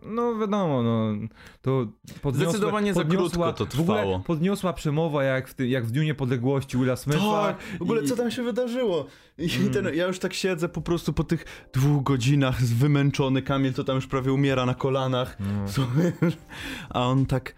no 0.06 0.36
wiadomo, 0.36 0.84
no 0.84 1.14
to 1.62 1.88
podniosła, 2.22 2.50
Zdecydowanie 2.52 2.94
za 2.94 3.00
podniosła, 3.02 3.46
krótko 3.48 3.66
to 3.66 3.66
trwało. 3.66 4.20
podniosła 4.20 4.74
przemowa 4.74 5.24
jak 5.24 5.48
w, 5.48 5.54
ty, 5.54 5.68
jak 5.68 5.86
w 5.86 5.92
Dniu 5.92 6.04
Niepodległości 6.04 6.78
Willa 6.78 6.96
Smitha. 6.96 7.42
Tak, 7.42 7.58
w 7.80 7.82
ogóle 7.82 8.02
i- 8.04 8.08
co 8.08 8.16
tam 8.16 8.32
się 8.32 8.44
wydarzyło? 8.44 9.06
I 9.38 9.50
Mm. 9.56 9.70
ten, 9.74 9.96
ja 9.96 10.08
już 10.08 10.20
tak 10.20 10.34
siedzę 10.34 10.70
po 10.70 10.82
prostu 10.82 11.14
po 11.14 11.24
tych 11.24 11.46
dwóch 11.74 12.04
godzinach 12.04 12.62
z 12.62 12.74
wymęczony 12.74 13.42
Kamil, 13.42 13.74
to 13.74 13.84
tam 13.84 13.96
już 13.96 14.08
prawie 14.08 14.34
umiera 14.34 14.66
na 14.66 14.74
kolanach. 14.74 15.38
Słuchaj, 15.68 16.12
A 16.90 17.06
on 17.08 17.26
tak 17.26 17.56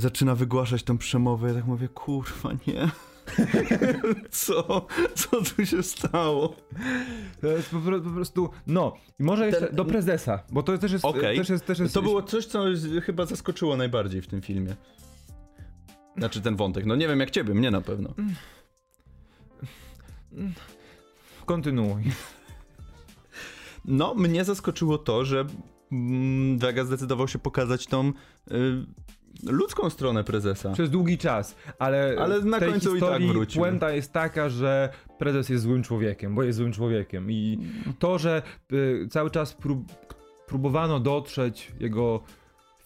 zaczyna 0.00 0.34
wygłaszać 0.34 0.82
tą 0.82 0.98
przemowę, 0.98 1.48
ja 1.48 1.54
tak 1.54 1.64
mówię, 1.64 1.88
kurwa 1.88 2.50
nie. 2.66 2.90
Co? 4.30 4.86
Co 5.14 5.42
tu 5.42 5.66
się 5.66 5.82
stało? 5.82 6.56
To 7.40 7.46
jest 7.46 7.70
po, 7.70 7.78
po 8.04 8.10
prostu, 8.10 8.50
no. 8.66 8.96
I 9.20 9.22
może 9.22 9.46
jeszcze 9.46 9.66
Ten- 9.66 9.76
do 9.76 9.84
prezesa, 9.84 10.42
bo 10.52 10.62
to 10.62 10.78
też 10.78 10.92
jest, 10.92 11.04
Okej. 11.04 11.38
też 11.38 11.48
jest, 11.48 11.66
też 11.66 11.78
jest 11.78 11.94
To 11.94 12.02
było 12.02 12.22
coś, 12.22 12.46
co 12.46 12.64
chyba 13.04 13.26
zaskoczyło 13.26 13.76
najbardziej 13.76 14.22
w 14.22 14.26
tym 14.26 14.42
filmie. 14.42 14.76
Znaczy 16.16 16.40
ten 16.40 16.56
wątek. 16.56 16.86
No 16.86 16.96
nie 16.96 17.08
wiem 17.08 17.20
jak 17.20 17.30
ciebie, 17.30 17.54
mnie 17.54 17.70
na 17.70 17.80
pewno. 17.80 18.14
Kontynuuj. 21.46 22.02
No, 23.84 24.14
mnie 24.14 24.44
zaskoczyło 24.44 24.98
to, 24.98 25.24
że 25.24 25.46
mm, 25.92 26.58
Vega 26.58 26.84
zdecydował 26.84 27.28
się 27.28 27.38
pokazać 27.38 27.86
tą 27.86 28.08
y, 28.08 28.12
ludzką 29.46 29.90
stronę 29.90 30.24
prezesa. 30.24 30.72
Przez 30.72 30.90
długi 30.90 31.18
czas, 31.18 31.56
ale, 31.78 32.16
Ale 32.18 32.40
na 32.40 32.58
tej 32.58 32.70
końcu 32.70 32.96
i 32.96 33.00
tak 33.00 33.08
historii 33.08 33.28
wrócił. 33.28 33.62
puenta 33.62 33.90
jest 33.92 34.12
taka, 34.12 34.48
że 34.48 34.88
prezes 35.18 35.48
jest 35.48 35.62
złym 35.62 35.82
człowiekiem, 35.82 36.34
bo 36.34 36.42
jest 36.42 36.58
złym 36.58 36.72
człowiekiem 36.72 37.30
i 37.30 37.58
to, 37.98 38.18
że 38.18 38.42
y, 38.72 39.08
cały 39.10 39.30
czas 39.30 39.54
prób, 39.54 39.92
próbowano 40.46 41.00
dotrzeć 41.00 41.72
jego 41.80 42.22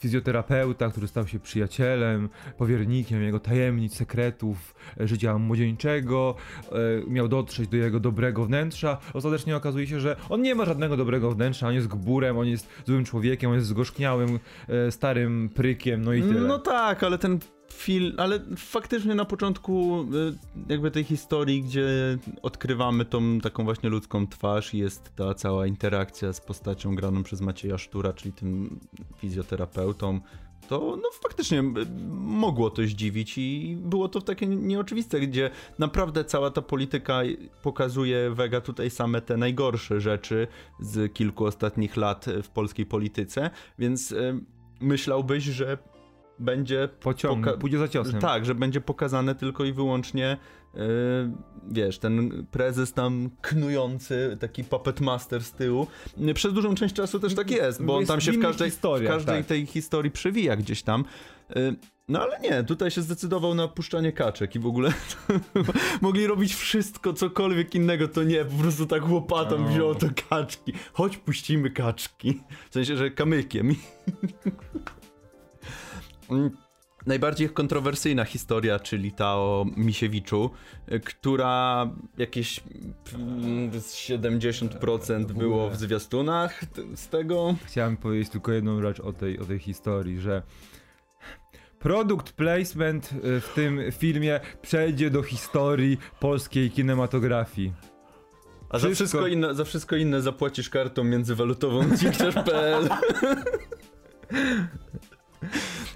fizjoterapeuta, 0.04 0.90
który 0.90 1.08
stał 1.08 1.26
się 1.26 1.40
przyjacielem, 1.40 2.28
powiernikiem 2.58 3.22
jego 3.22 3.40
tajemnic, 3.40 3.96
sekretów 3.96 4.74
e, 5.00 5.08
życia 5.08 5.38
młodzieńczego, 5.38 6.34
e, 6.72 6.74
miał 7.10 7.28
dotrzeć 7.28 7.68
do 7.68 7.76
jego 7.76 8.00
dobrego 8.00 8.44
wnętrza. 8.44 8.98
Ostatecznie 9.14 9.56
okazuje 9.56 9.86
się, 9.86 10.00
że 10.00 10.16
on 10.28 10.42
nie 10.42 10.54
ma 10.54 10.64
żadnego 10.64 10.96
dobrego 10.96 11.30
wnętrza, 11.30 11.68
on 11.68 11.74
jest 11.74 11.88
gburem, 11.88 12.38
on 12.38 12.46
jest 12.46 12.68
złym 12.86 13.04
człowiekiem, 13.04 13.50
on 13.50 13.56
jest 13.56 13.68
zgorzkniałym, 13.68 14.38
e, 14.68 14.90
starym 14.90 15.50
prykiem, 15.54 16.02
no 16.02 16.12
i 16.12 16.22
tyle. 16.22 16.40
No 16.40 16.58
tak, 16.58 17.02
ale 17.02 17.18
ten 17.18 17.38
film, 17.74 18.12
ale 18.16 18.40
faktycznie 18.56 19.14
na 19.14 19.24
początku 19.24 20.02
y, 20.02 20.72
jakby 20.72 20.90
tej 20.90 21.04
historii, 21.04 21.62
gdzie 21.62 21.86
odkrywamy 22.42 23.04
tą 23.04 23.40
taką 23.40 23.64
właśnie 23.64 23.90
ludzką 23.90 24.26
twarz 24.26 24.74
jest 24.74 25.16
ta 25.16 25.34
cała 25.34 25.66
interakcja 25.66 26.32
z 26.32 26.40
postacią 26.40 26.94
graną 26.94 27.22
przez 27.22 27.40
Macieja 27.40 27.78
Sztura, 27.78 28.12
czyli 28.12 28.32
tym 28.32 28.80
fizjoterapeutą, 29.18 30.20
to 30.68 30.98
no 31.02 31.10
faktycznie 31.22 31.58
y, 31.58 31.64
mogło 32.14 32.70
to 32.70 32.82
zdziwić 32.82 33.38
i 33.38 33.76
było 33.80 34.08
to 34.08 34.20
takie 34.20 34.46
nieoczywiste, 34.46 35.20
gdzie 35.20 35.50
naprawdę 35.78 36.24
cała 36.24 36.50
ta 36.50 36.62
polityka 36.62 37.20
pokazuje 37.62 38.30
Vega 38.30 38.60
tutaj 38.60 38.90
same 38.90 39.20
te 39.20 39.36
najgorsze 39.36 40.00
rzeczy 40.00 40.46
z 40.80 41.12
kilku 41.12 41.44
ostatnich 41.44 41.96
lat 41.96 42.26
w 42.42 42.48
polskiej 42.48 42.86
polityce, 42.86 43.50
więc 43.78 44.12
y, 44.12 44.40
myślałbyś, 44.80 45.44
że 45.44 45.78
będzie 46.38 46.88
Pociąg, 47.00 47.56
pójdzie 47.58 47.78
za 47.78 47.88
ciosem. 47.88 48.20
tak, 48.20 48.44
że 48.44 48.54
będzie 48.54 48.80
pokazane 48.80 49.34
tylko 49.34 49.64
i 49.64 49.72
wyłącznie 49.72 50.36
yy, 50.74 50.80
wiesz, 51.70 51.98
ten 51.98 52.46
prezes 52.50 52.92
tam 52.92 53.30
knujący, 53.40 54.36
taki 54.40 54.64
puppet 54.64 55.00
master 55.00 55.44
z 55.44 55.52
tyłu. 55.52 55.86
Przez 56.34 56.52
dużą 56.52 56.74
część 56.74 56.94
czasu 56.94 57.20
też 57.20 57.34
tak 57.34 57.50
jest, 57.50 57.82
bo 57.82 57.94
on 57.94 58.00
Jest 58.00 58.10
tam 58.10 58.20
się 58.20 58.32
w 58.32 58.36
w 58.36 58.42
każdej, 58.42 58.70
w 58.70 58.72
historiach, 58.72 59.14
każdej 59.14 59.38
tak. 59.38 59.46
tej 59.46 59.66
historii 59.66 60.10
przewija 60.10 60.56
gdzieś 60.56 60.82
tam. 60.82 61.04
Yy, 61.56 61.76
No 62.08 62.20
ale 62.22 62.40
nie, 62.40 62.64
tutaj 62.64 62.90
się 62.90 63.02
zdecydował 63.02 63.54
na 63.54 63.68
puszczanie 63.68 64.12
kaczek 64.12 64.54
i 64.54 64.58
w 64.58 64.66
ogóle 64.66 64.92
mogli 66.00 66.26
robić 66.26 66.54
wszystko, 66.54 67.12
cokolwiek 67.12 67.74
innego, 67.74 68.08
to 68.08 68.22
nie, 68.24 68.44
po 68.44 68.62
prostu 68.62 68.86
tak 68.86 69.08
łopatą 69.08 69.56
O. 69.66 69.68
wziął 69.68 69.94
to 69.94 70.06
kaczki. 70.28 70.72
Chodź, 70.92 71.16
puścimy 71.16 71.70
kaczki. 71.70 72.40
W 72.70 72.74
sensie, 72.74 72.96
że 72.96 73.10
kamykiem. 73.10 73.74
Mm, 76.30 76.50
Najbardziej 77.06 77.48
kontrowersyjna 77.48 78.24
historia, 78.24 78.78
czyli 78.78 79.12
ta 79.12 79.34
o 79.34 79.66
Misiewiczu, 79.76 80.50
y, 80.92 81.00
która 81.00 81.86
jakieś 82.18 82.60
mm, 83.14 83.80
z 83.80 83.94
70% 83.94 85.24
było 85.24 85.70
w 85.70 85.76
zwiastunach 85.76 86.60
z 86.94 87.08
tego. 87.08 87.54
Chciałem 87.64 87.96
powiedzieć 87.96 88.28
tylko 88.28 88.52
jedną 88.52 88.82
rzecz 88.82 89.00
o 89.00 89.12
tej, 89.12 89.38
o 89.38 89.44
tej 89.44 89.58
historii, 89.58 90.20
że 90.20 90.42
produkt 91.78 92.32
placement 92.32 93.10
y, 93.12 93.40
w 93.40 93.52
tym 93.54 93.80
filmie 93.92 94.40
przejdzie 94.62 95.10
do 95.10 95.22
historii 95.22 95.98
polskiej 96.20 96.70
kinematografii. 96.70 97.72
A 98.70 98.78
za 98.78 98.88
Wszystko- 98.88 98.94
wszystko 98.94 99.26
inne, 99.26 99.54
za 99.54 99.64
wszystko 99.64 99.96
inne 99.96 100.22
zapłacisz 100.22 100.70
kartą 100.70 101.04
międzywalutową 101.04 101.82
cikciarz.pl. 101.98 102.88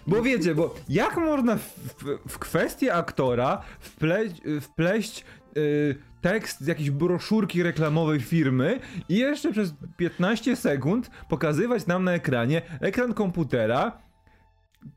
Bo 0.09 0.23
wiecie, 0.23 0.55
bo 0.55 0.75
jak 0.89 1.17
można 1.17 1.57
w, 1.57 1.63
w, 1.79 2.19
w 2.29 2.39
kwestię 2.39 2.95
aktora 2.95 3.63
wpleść, 3.81 4.43
wpleść 4.61 5.25
y, 5.57 5.97
tekst 6.21 6.61
z 6.61 6.67
jakiejś 6.67 6.91
broszurki 6.91 7.63
reklamowej 7.63 8.21
firmy 8.21 8.81
i 9.09 9.17
jeszcze 9.17 9.53
przez 9.53 9.75
15 9.97 10.57
sekund 10.57 11.11
pokazywać 11.29 11.87
nam 11.87 12.05
na 12.05 12.13
ekranie 12.13 12.63
ekran 12.81 13.15
komputera, 13.15 13.99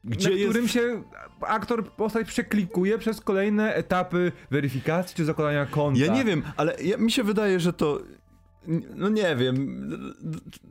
Gdzie 0.03 0.29
na 0.29 0.35
jest- 0.35 0.49
którym 0.49 0.67
się 0.67 1.03
aktor 1.41 1.91
postać 1.91 2.27
przeklikuje 2.27 2.97
przez 2.97 3.21
kolejne 3.21 3.73
etapy 3.75 4.31
weryfikacji 4.51 5.15
czy 5.15 5.25
zakładania 5.25 5.65
konta. 5.65 5.99
Ja 6.05 6.13
nie 6.13 6.25
wiem, 6.25 6.43
ale 6.57 6.75
ja, 6.83 6.97
mi 6.97 7.11
się 7.11 7.23
wydaje, 7.23 7.59
że 7.59 7.73
to. 7.73 7.99
No 8.95 9.09
nie 9.09 9.35
wiem. 9.35 9.89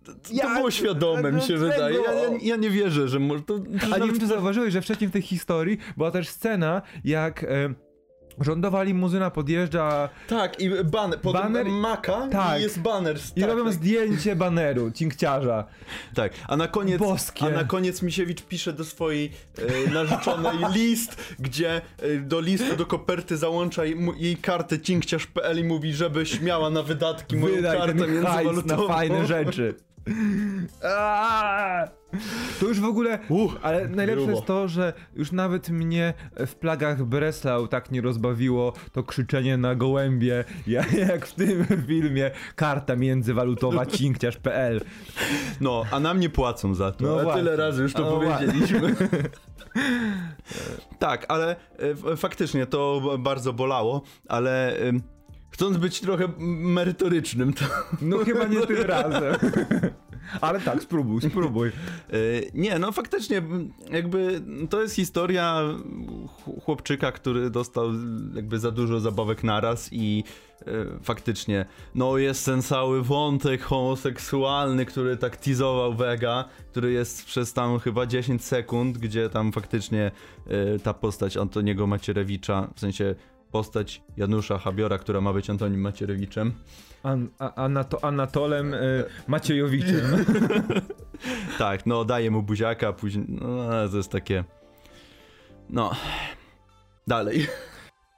To, 0.05 0.13
Ja- 0.33 0.55
było 0.55 0.71
świadome, 0.71 1.33
mi 1.33 1.41
się 1.41 1.59
dlaczego? 1.59 1.73
wydaje. 1.73 1.97
Ja, 1.97 2.13
ja, 2.13 2.39
ja 2.43 2.57
nie 2.57 2.71
wierzę, 2.71 3.09
że 3.09 3.19
może 3.19 3.43
to. 3.43 3.55
A 3.95 3.99
nie 3.99 4.07
wiem, 4.07 4.21
czy 4.21 4.27
zauważyłeś, 4.27 4.73
że 4.73 4.83
wcześniej 4.83 5.09
w 5.09 5.13
tej 5.13 5.23
historii 5.23 5.79
była 5.97 6.11
też 6.11 6.29
scena, 6.29 6.83
jak 7.05 7.45
e, 7.45 7.49
rządowa 8.41 8.83
limuzyna 8.83 9.31
podjeżdża 9.31 10.09
Tak, 10.29 10.61
i 10.61 10.71
baner, 10.85 11.21
pod 11.21 11.37
Baner- 11.37 11.69
maka 11.69 12.29
tak. 12.33 12.59
i 12.61 12.63
jest 12.63 12.81
baner. 12.81 13.17
i 13.37 13.41
tak, 13.41 13.51
robią 13.51 13.65
tak. 13.65 13.73
zdjęcie 13.73 14.37
baneru, 14.37 14.91
cinkciarza. 14.91 15.65
Tak, 16.15 16.33
a 16.49 16.57
na 16.57 16.69
koniec, 16.69 16.99
Boskie. 16.99 17.47
a 17.47 17.51
na 17.51 17.65
koniec 17.65 18.03
Misiewicz 18.03 18.43
pisze 18.43 18.73
do 18.73 18.85
swojej 18.85 19.33
e, 19.87 19.91
narzeczonej 19.91 20.57
list, 20.75 21.17
gdzie 21.39 21.81
e, 21.99 22.17
do 22.19 22.41
listu, 22.41 22.77
do 22.77 22.87
koperty 22.87 23.37
załącza 23.37 23.85
jej, 23.85 23.97
jej 24.17 24.37
kartę 24.37 24.81
cinkciarz.pl 24.81 25.59
i 25.59 25.65
mówi, 25.65 25.95
żebyś 25.95 26.41
miała 26.41 26.71
na 26.71 26.83
wydatki 26.83 27.37
moją 27.37 27.57
Wydaj 27.57 27.79
kartę 27.79 27.99
hajs 27.99 28.09
na 28.09 28.33
międzywalutową. 28.33 28.89
fajne 28.89 29.27
rzeczy. 29.27 29.75
Aaaa! 30.85 31.89
To 32.61 32.67
już 32.67 32.81
w 32.81 32.85
ogóle, 32.85 33.19
ale 33.63 33.89
najlepsze 33.89 34.25
grubo. 34.25 34.33
jest 34.33 34.47
to, 34.47 34.69
że 34.69 34.93
już 35.15 35.33
nawet 35.33 35.69
mnie 35.69 36.15
w 36.37 36.55
plagach 36.55 37.05
Breslau 37.05 37.69
tak 37.69 37.91
nie 37.91 38.01
rozbawiło 38.01 38.73
to 38.93 39.03
krzyczenie 39.03 39.57
na 39.57 39.75
gołębie, 39.75 40.45
jak, 41.09 41.27
w 41.27 41.35
tym 41.35 41.67
filmie 41.87 42.31
karta 42.57 42.97
międzywalutowa 42.97 43.87
cinkciarz.pl. 43.97 44.81
No, 45.61 45.85
a 45.91 46.01
nam 46.01 46.21
nie 46.21 46.31
płacą 46.31 46.75
za 46.75 46.93
to. 46.93 47.05
No 47.05 47.35
tyle 47.35 47.57
razy 47.57 47.83
już 47.83 47.93
to 47.93 48.01
No 48.01 48.21
powiedzieliśmy. 48.21 48.95
tak, 50.99 51.27
ale 51.29 51.57
e, 52.13 52.17
faktycznie 52.17 52.67
to 52.67 53.03
bardzo 53.19 53.53
bolało, 53.53 54.03
ale 54.29 54.77
chcąc 55.51 55.77
być 55.77 56.01
trochę 56.01 56.29
merytorycznym, 56.39 57.53
to 57.53 57.65
No 58.03 58.19
chyba 58.19 58.45
nie 58.47 58.67
tym 58.67 58.77
razem. 58.83 59.35
Ale 60.41 60.61
tak, 60.61 60.83
spróbuj, 60.83 61.21
spróbuj. 61.21 61.69
E, 61.69 61.73
Nie, 62.55 62.79
no 62.79 62.93
faktycznie, 62.93 63.43
jakby 63.91 64.41
to 64.71 64.83
jest 64.83 64.95
historia 64.97 65.61
ch- 66.29 66.65
chłopczyka, 66.65 67.13
który 67.13 67.51
dostał 67.51 67.89
jakby 68.35 68.59
za 68.59 68.71
dużo 68.71 69.01
zabawek 69.01 69.45
naraz 69.45 69.89
i 69.93 70.25
e, 70.61 70.65
faktycznie, 71.03 71.67
no 71.95 72.19
jest 72.19 72.47
ten 72.47 72.63
cały 72.63 73.03
wątek 73.03 73.63
homoseksualny, 73.63 74.87
który 74.87 75.17
tak 75.17 75.37
teasował 75.37 75.95
Vega, 75.95 76.45
który 76.71 76.93
jest 76.93 77.25
przez 77.27 77.53
tam 77.53 77.79
chyba 77.79 78.07
10 78.07 78.45
sekund, 78.45 78.99
gdzie 78.99 79.29
tam 79.31 79.53
faktycznie 79.53 80.11
e, 80.47 80.79
ta 80.79 80.95
postać 80.95 81.37
Antoniego 81.37 81.87
Macierewicza, 81.87 82.69
w 82.75 82.81
sensie 82.81 83.15
postać 83.53 84.03
Janusza 84.17 84.59
Habiora, 84.59 84.99
która 84.99 85.21
ma 85.21 85.33
być 85.33 85.51
Antonim 85.51 85.81
Macierewiczem, 85.81 86.53
An, 87.03 87.29
a, 87.39 87.55
Anato, 87.55 88.05
Anatolem 88.05 88.75
y, 88.75 89.05
Maciejowiczem. 89.29 90.03
Tak, 91.59 91.87
no 91.87 92.05
daje 92.05 92.31
mu 92.31 92.43
buziaka, 92.43 92.93
później. 92.93 93.27
No, 93.29 93.89
to 93.89 93.97
jest 93.97 94.11
takie. 94.11 94.45
No. 95.71 95.91
Dalej. 97.07 97.47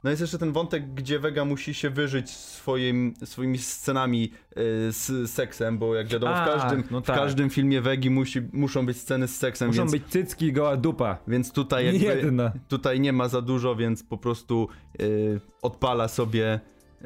No 0.05 0.11
jest 0.11 0.21
jeszcze 0.23 0.39
ten 0.39 0.53
wątek, 0.53 0.95
gdzie 0.95 1.19
Vega 1.19 1.45
musi 1.45 1.75
się 1.75 1.91
wyżyć 1.91 2.31
swoim, 2.31 3.15
swoimi 3.25 3.59
scenami 3.59 4.25
y, 4.51 4.93
z 4.93 5.31
seksem, 5.31 5.79
bo 5.79 5.95
jak 5.95 6.09
wiadomo 6.09 6.33
w 6.33 6.37
Ach, 6.37 6.47
każdym, 6.61 6.85
no 6.91 7.01
w 7.01 7.05
tak. 7.07 7.17
każdym 7.17 7.51
filmie 7.51 7.81
Wegi 7.81 8.11
musi, 8.11 8.41
muszą 8.53 8.87
być 8.87 8.97
sceny 8.97 9.29
z 9.29 9.37
seksem, 9.37 9.69
Muszą 9.69 9.83
więc, 9.83 9.93
być 9.93 10.07
cycki 10.07 10.47
i 10.47 10.53
goła 10.53 10.77
dupa. 10.77 11.19
więc 11.29 11.53
tutaj 11.53 11.87
jakby, 11.87 12.27
jedna. 12.27 12.53
tutaj 12.69 13.01
nie 13.01 13.13
ma 13.13 13.29
za 13.29 13.43
dużo, 13.43 13.77
więc 13.77 14.03
po 14.03 14.19
prostu 14.19 14.69
y, 15.03 15.41
odpala 15.63 16.09
sobie 16.09 16.61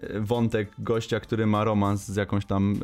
y, 0.05 0.21
wątek 0.21 0.71
gościa, 0.79 1.21
który 1.21 1.47
ma 1.47 1.65
romans 1.65 2.07
z 2.09 2.17
jakąś 2.17 2.47
tam 2.47 2.75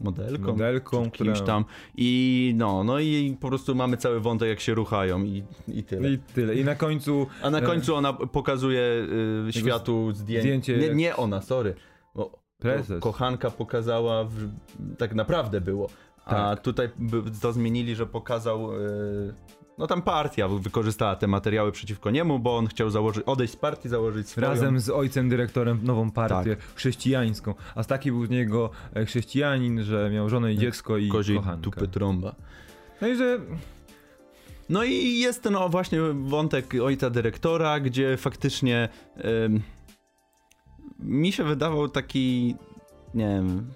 modelką, 0.00 0.46
Modelką, 0.52 1.10
kimś 1.10 1.30
która- 1.32 1.46
tam 1.46 1.64
i 1.96 2.52
no, 2.56 2.84
no 2.84 2.98
i 2.98 3.36
po 3.40 3.48
prostu 3.48 3.74
mamy 3.74 3.96
cały 3.96 4.20
wątek 4.20 4.48
jak 4.48 4.60
się 4.60 4.74
ruchają 4.74 5.22
i, 5.24 5.42
i 5.68 5.82
tyle. 5.84 6.10
I 6.10 6.18
tyle. 6.18 6.54
I 6.54 6.64
na 6.64 6.74
końcu 6.74 7.26
A 7.42 7.50
na 7.50 7.58
E, 7.58 7.62
końcu 7.62 7.94
ona 7.94 8.12
pokazuje 8.12 9.06
y, 9.48 9.52
światu 9.52 10.12
zdjęcie. 10.12 10.42
zdjęcie 10.42 10.76
Nie, 10.78 10.94
nie 10.94 11.16
ona, 11.16 11.40
sorry. 11.42 11.74
Ko- 12.14 13.00
kochanka 13.00 13.50
pokazała, 13.50 14.24
w, 14.24 14.30
tak 14.98 15.14
naprawdę 15.14 15.60
było. 15.60 15.88
A 16.24 16.30
Tak. 16.30 16.60
tutaj 16.62 16.88
to 17.42 17.52
zmienili, 17.52 17.94
że 17.94 18.06
pokazał. 18.06 18.74
y, 18.74 19.34
no 19.80 19.86
tam 19.86 20.02
partia 20.02 20.48
wykorzystała 20.48 21.16
te 21.16 21.26
materiały 21.26 21.72
przeciwko 21.72 22.10
niemu, 22.10 22.38
bo 22.38 22.56
on 22.56 22.66
chciał 22.66 22.90
założyć, 22.90 23.22
odejść 23.26 23.52
z 23.52 23.56
partii, 23.56 23.88
założyć 23.88 24.28
swoją. 24.28 24.46
razem 24.46 24.80
z 24.80 24.90
ojcem 24.90 25.28
dyrektorem 25.28 25.80
nową 25.82 26.10
partię 26.10 26.56
Tak. 26.56 26.64
chrześcijańską. 26.74 27.54
A 27.74 27.84
taki 27.84 28.12
był 28.12 28.26
z 28.26 28.30
niego 28.30 28.70
e, 28.94 29.04
chrześcijanin, 29.06 29.82
że 29.82 30.10
miał 30.10 30.28
żonę 30.28 30.52
i 30.52 30.58
dziecko 30.58 30.96
i 30.98 31.08
koziej 31.08 31.36
kochankę. 31.36 31.62
dupy 31.62 31.88
trąba. 31.88 32.34
No 33.00 33.08
i 33.08 33.16
że 33.16 33.40
No 34.68 34.84
i 34.84 35.18
jest 35.18 35.42
ten 35.42 35.56
o, 35.56 35.68
właśnie 35.68 36.00
wątek 36.24 36.74
ojca 36.82 37.10
dyrektora, 37.10 37.80
gdzie 37.80 38.16
faktycznie 38.16 38.88
ym, 39.44 39.62
mi 40.98 41.32
się 41.32 41.44
wydawał 41.44 41.88
taki, 41.88 42.56
nie 43.14 43.26
wiem, 43.28 43.66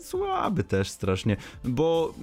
słaby 0.00 0.64
też 0.64 0.88
strasznie, 0.90 1.36
bo 1.64 2.14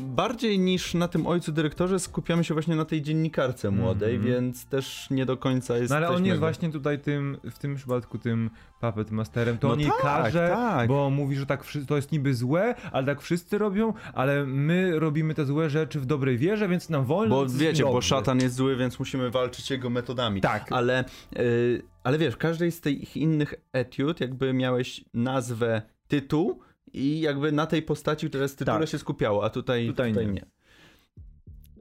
bardziej 0.00 0.58
niż 0.58 0.94
na 0.94 1.08
tym 1.08 1.26
ojcu 1.26 1.52
dyrektorze 1.52 1.98
skupiamy 1.98 2.44
się 2.44 2.54
właśnie 2.54 2.76
na 2.76 2.84
tej 2.84 3.02
dziennikarce 3.02 3.70
młodej, 3.70 4.14
Mhm. 4.14 4.32
więc 4.34 4.66
też 4.66 5.10
nie 5.10 5.26
do 5.26 5.36
końca 5.36 5.76
jest 5.76 5.90
No 5.90 5.96
ale 5.96 6.08
on 6.08 6.24
jest 6.26 6.38
właśnie 6.40 6.70
tutaj 6.72 6.98
tym, 6.98 7.36
w 7.50 7.58
tym 7.58 7.74
przypadku 7.74 8.18
tym 8.18 8.50
puppet 8.80 9.10
masterem, 9.10 9.58
to 9.58 9.68
No 9.68 9.74
on 9.74 9.80
tak, 9.80 9.92
każe, 10.02 10.48
tak. 10.54 10.88
bo 10.88 11.10
mówi, 11.10 11.36
że 11.36 11.46
tak 11.46 11.64
to 11.88 11.96
jest 11.96 12.12
niby 12.12 12.34
złe, 12.34 12.74
ale 12.92 13.06
tak 13.06 13.20
wszyscy 13.20 13.58
robią, 13.58 13.92
ale 14.14 14.46
my 14.46 14.98
robimy 14.98 15.34
te 15.34 15.44
złe 15.44 15.70
rzeczy 15.70 16.00
w 16.00 16.06
dobrej 16.06 16.38
wierze, 16.38 16.68
więc 16.68 16.88
nam 16.90 17.04
wolno. 17.04 17.34
Bo 17.36 17.46
wiecie, 17.46 17.84
bo 17.84 17.92
dobrze. 17.92 18.08
szatan 18.08 18.40
jest 18.40 18.54
zły, 18.54 18.76
więc 18.76 18.98
musimy 18.98 19.30
walczyć 19.30 19.70
jego 19.70 19.90
metodami. 19.90 20.40
Tak. 20.40 20.72
Ale, 20.72 21.04
y, 21.38 21.82
ale 22.04 22.18
wiesz, 22.18 22.34
w 22.34 22.38
każdej 22.38 22.72
z 22.72 22.80
tych 22.80 23.16
innych 23.16 23.54
etiud 23.72 24.20
jakby 24.20 24.52
miałeś 24.52 25.04
nazwę, 25.14 25.82
tytuł 26.08 26.60
i 26.92 27.20
jakby 27.20 27.52
na 27.52 27.66
tej 27.66 27.82
postaci, 27.82 28.28
która 28.28 28.42
jest 28.42 28.58
tytule 28.58 28.78
Tak. 28.80 28.88
się 28.88 28.98
skupiało, 28.98 29.44
a 29.44 29.50
tutaj, 29.50 29.86
Tutaj 29.86 30.10
tutaj, 30.12 30.26
nie. 30.26 30.32
nie. 30.32 30.46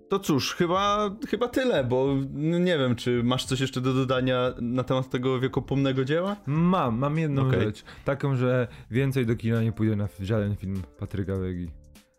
To 0.09 0.19
cóż, 0.19 0.53
chyba, 0.55 1.09
chyba 1.29 1.47
tyle, 1.47 1.83
bo 1.83 2.15
no 2.33 2.59
nie 2.59 2.77
wiem, 2.77 2.95
czy 2.95 3.23
masz 3.23 3.45
coś 3.45 3.59
jeszcze 3.59 3.81
do 3.81 3.93
dodania 3.93 4.53
na 4.61 4.83
temat 4.83 5.09
tego 5.09 5.39
wiekopomnego 5.39 6.05
dzieła? 6.05 6.35
Mam, 6.45 6.97
mam 6.97 7.17
jedną 7.17 7.47
Okej. 7.47 7.61
rzecz. 7.61 7.83
Taką, 8.05 8.35
że 8.35 8.67
więcej 8.91 9.25
do 9.25 9.35
kina 9.35 9.61
nie 9.63 9.71
pójdę 9.71 9.95
na 9.95 10.07
żaden 10.19 10.55
film 10.55 10.81
Patryka 10.99 11.35
Wegi. 11.35 11.71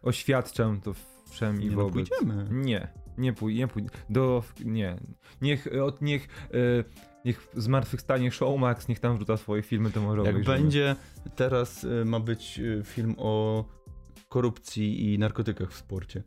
Oświadczam 0.02 0.80
to 0.80 0.95
wszem 1.30 1.62
i 1.62 1.64
Nie 1.64 1.71
no, 1.71 1.76
wobec. 1.83 2.09
pójdziemy. 2.09 2.47
Nie, 2.50 2.88
nie 3.18 3.33
pójdę, 3.33 3.59
nie 3.59 3.68
pójdę. 3.68 3.90
Do, 4.11 4.42
nie. 4.64 4.97
Niech, 5.42 5.68
od, 5.83 6.02
niech, 6.02 6.28
e, 6.50 6.85
niech 7.29 7.49
zmartwychwstanie 7.57 8.31
Showmax, 8.31 8.89
niech 8.89 9.01
tam 9.01 9.17
wrzuca 9.17 9.37
swoje 9.37 9.63
filmy, 9.63 9.91
to 9.91 10.01
może 10.01 10.23
Jak 10.23 10.31
obejrzymy. 10.31 10.59
będzie, 10.59 10.97
teraz 11.37 11.85
y, 11.85 12.05
ma 12.05 12.21
być 12.21 12.59
y, 12.59 12.83
film 12.85 13.15
o 13.19 13.65
korupcji 14.29 15.15
i 15.15 15.19
narkotykach 15.19 15.71
w 15.71 15.77
sporcie. 15.77 16.23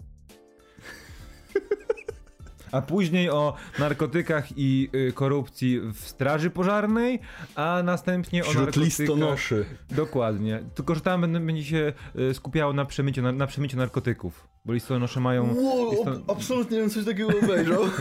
A 2.72 2.82
później 2.82 3.30
o 3.30 3.54
narkotykach 3.80 4.58
i 4.58 4.90
y, 4.96 5.14
korupcji 5.14 5.80
w 5.80 6.00
straży 6.00 6.50
pożarnej, 6.50 7.20
a 7.56 7.82
następnie 7.84 8.42
o 8.42 8.44
Wśród 8.44 8.58
narkotykach... 8.66 9.00
listonoszy. 9.00 9.66
Dokładnie. 9.90 10.64
Tylko, 10.76 10.96
że 10.96 11.02
tam 11.02 11.22
będzie 11.46 11.64
się 11.64 11.94
skupiało 12.34 12.74
na 12.74 12.86
przemyciu, 12.86 13.22
na, 13.22 13.32
na 13.32 13.48
przemyciu 13.48 13.78
narkotyków. 13.78 14.48
Bo 14.66 14.74
listonosze 14.74 15.20
mają... 15.20 15.56
Wow, 15.56 15.92
liston- 15.92 16.22
absolutnie 16.28 16.80
bym 16.80 16.90
coś 16.90 17.06
takiego 17.06 17.30
obejrzał. 17.44 17.84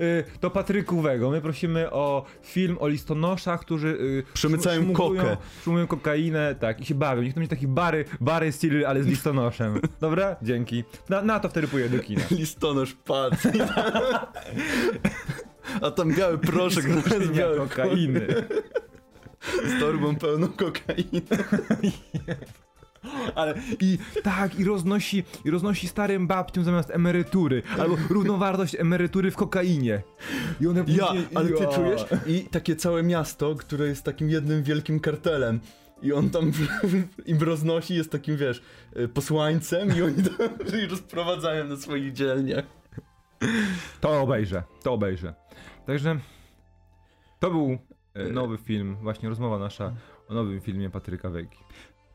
Y, 0.00 0.24
do 0.40 0.50
Patryków,ego. 0.50 1.30
My 1.30 1.40
prosimy 1.40 1.90
o 1.90 2.24
film 2.42 2.76
o 2.80 2.88
listonoszach, 2.88 3.60
którzy 3.60 3.88
y, 3.88 4.24
Przemycają 4.34 4.92
kokę. 4.92 5.36
Szumują 5.64 5.86
kokainę, 5.86 6.54
tak, 6.54 6.80
i 6.80 6.84
się 6.84 6.94
bawią. 6.94 7.22
Niech 7.22 7.34
to 7.34 7.40
będzie 7.40 7.50
taki 7.50 7.68
bary, 7.68 8.04
bary 8.20 8.52
styl, 8.52 8.86
ale 8.86 9.02
z 9.02 9.06
listonoszem. 9.14 9.80
Dobra? 10.00 10.36
Dzięki. 10.42 10.84
Na, 11.08 11.22
na 11.22 11.40
to 11.40 11.48
wtedy 11.48 11.68
pójdę 11.68 11.88
do 11.88 12.02
kina. 12.02 12.22
Listonosz 12.38 12.94
padł. 12.94 13.36
A 15.82 15.90
tam 15.90 16.14
biały 16.14 16.38
proszek 16.38 16.84
zamiast 16.84 17.32
białej 17.32 17.58
kokainy. 17.58 18.26
Z 19.66 19.80
torbą 19.80 20.16
pełną 20.16 20.48
kokainy. 20.48 21.22
Ale 23.34 23.54
i 23.80 23.98
tak, 24.22 24.58
i 24.60 24.64
roznosi, 24.64 25.24
i 25.44 25.50
roznosi 25.50 25.88
starym 25.88 26.26
babciom 26.26 26.64
zamiast 26.64 26.90
emerytury. 26.90 27.62
Albo 27.78 27.96
równowartość 28.10 28.74
emerytury 28.74 29.30
w 29.30 29.36
kokainie. 29.36 30.02
I 30.60 30.66
one 30.66 30.80
Ja, 30.80 30.84
później- 31.06 31.28
ale 31.34 31.48
ty 31.48 31.62
ja. 31.62 31.68
czujesz? 31.70 32.04
I 32.26 32.40
takie 32.50 32.76
całe 32.76 33.02
miasto, 33.02 33.54
które 33.54 33.86
jest 33.86 34.04
takim 34.04 34.30
jednym 34.30 34.62
wielkim 34.62 35.00
kartelem. 35.00 35.60
I 36.02 36.12
on 36.12 36.30
tam 36.30 36.52
im 37.26 37.38
roznosi, 37.42 37.94
jest 37.94 38.10
takim, 38.12 38.36
wiesz, 38.36 38.62
y, 38.96 39.08
posłańcem 39.08 39.96
i 39.96 40.02
oni 40.02 40.14
tam 40.22 40.48
rozprowadzają 40.90 41.64
na 41.64 41.76
swoich 41.76 42.12
dzielniach. 42.12 42.64
To 44.00 44.20
obejrzę, 44.22 44.62
to 44.82 44.92
obejrzę. 44.92 45.34
Także 45.86 46.18
to 47.40 47.50
był 47.50 47.78
e, 48.14 48.24
nowy 48.28 48.58
film, 48.58 48.96
właśnie 49.02 49.28
rozmowa 49.28 49.58
nasza 49.58 49.92
o 50.28 50.34
nowym 50.34 50.60
filmie 50.60 50.90
Patryka 50.90 51.30
Wegi. 51.30 51.56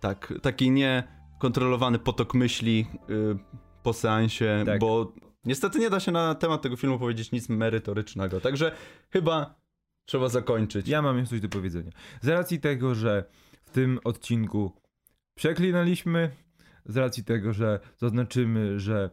Tak, 0.04 0.34
taki 0.42 0.72
niekontrolowany 0.72 2.00
potok 2.00 2.34
myśli 2.34 2.86
y, 3.10 3.38
po 3.84 3.94
seansie, 3.94 4.64
Tak. 4.66 4.80
bo 4.80 5.14
niestety 5.46 5.80
nie 5.80 5.90
da 5.90 6.00
się 6.00 6.12
na 6.12 6.36
temat 6.36 6.62
tego 6.62 6.76
filmu 6.76 7.00
powiedzieć 7.00 7.32
nic 7.32 7.50
merytorycznego. 7.50 8.42
Także 8.42 8.72
chyba 9.10 9.56
trzeba 10.06 10.30
zakończyć. 10.30 10.88
Ja 10.88 11.02
mam 11.02 11.18
jeszcze 11.18 11.30
coś 11.30 11.42
do 11.42 11.50
powiedzenia. 11.50 11.92
Z 12.22 12.28
racji 12.28 12.60
tego, 12.60 12.96
że 12.96 13.26
w 13.66 13.70
tym 13.70 14.00
odcinku 14.04 14.72
przeklinaliśmy, 15.36 16.32
z 16.86 16.98
racji 16.98 17.24
tego, 17.24 17.54
że 17.54 17.80
zaznaczymy, 17.98 18.80
że 18.80 19.10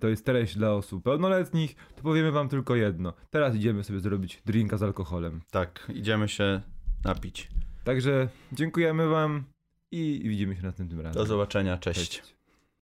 to 0.00 0.08
jest 0.08 0.24
treść 0.26 0.56
dla 0.56 0.72
osób 0.72 1.04
pełnoletnich, 1.04 1.76
to 1.96 2.02
powiemy 2.02 2.32
wam 2.32 2.48
tylko 2.48 2.76
jedno. 2.76 3.12
Teraz 3.30 3.54
idziemy 3.56 3.84
sobie 3.84 4.00
zrobić 4.00 4.42
drinka 4.46 4.76
z 4.76 4.82
alkoholem. 4.82 5.40
Tak, 5.50 5.92
idziemy 5.94 6.28
się 6.28 6.60
napić. 7.04 7.50
Także 7.84 8.28
dziękujemy 8.52 9.08
wam 9.08 9.53
i 9.94 10.28
widzimy 10.28 10.56
się 10.56 10.62
następnym 10.62 11.00
razem. 11.00 11.22
Do 11.22 11.26
zobaczenia, 11.26 11.78
cześć. 11.78 12.00
Cześć. 12.00 12.34